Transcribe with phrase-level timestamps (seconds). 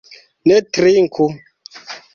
[0.47, 1.31] Ni trinku!